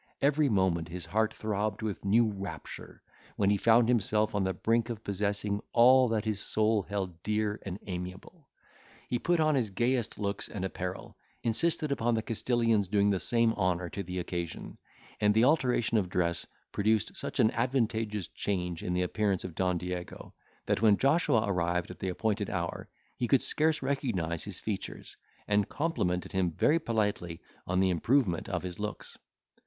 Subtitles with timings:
[0.19, 3.03] Every moment his heart throbbed with new rapture,
[3.35, 7.61] when he found himself on the brink of possessing all that his soul held dear
[7.67, 8.49] and amiable;
[9.09, 13.53] he put on his gayest looks and apparel; insisted upon the Castilian's doing the same
[13.53, 14.75] honour to the occasion;
[15.19, 19.77] and the alteration of dress produced such an advantageous change in the appearance of Don
[19.77, 20.33] Diego,
[20.65, 25.15] that when Joshua arrived at the appointed hour, he could scarce recognise his features,
[25.47, 29.15] and complimented him very politely on the improvement of his looks.